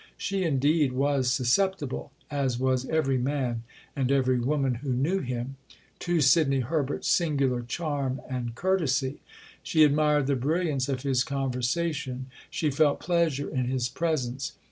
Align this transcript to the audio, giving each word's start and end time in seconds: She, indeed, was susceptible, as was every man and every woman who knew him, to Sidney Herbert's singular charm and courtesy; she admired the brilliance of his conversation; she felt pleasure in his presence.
She, 0.17 0.43
indeed, 0.45 0.93
was 0.93 1.29
susceptible, 1.29 2.11
as 2.31 2.57
was 2.57 2.89
every 2.89 3.19
man 3.19 3.61
and 3.95 4.11
every 4.11 4.39
woman 4.39 4.73
who 4.81 4.93
knew 4.95 5.19
him, 5.19 5.57
to 5.99 6.19
Sidney 6.21 6.61
Herbert's 6.61 7.07
singular 7.07 7.61
charm 7.61 8.19
and 8.27 8.55
courtesy; 8.55 9.21
she 9.61 9.83
admired 9.83 10.25
the 10.25 10.35
brilliance 10.35 10.89
of 10.89 11.03
his 11.03 11.23
conversation; 11.23 12.31
she 12.49 12.71
felt 12.71 12.99
pleasure 12.99 13.47
in 13.47 13.65
his 13.65 13.89
presence. 13.89 14.53